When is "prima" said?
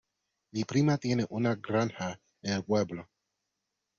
0.65-0.97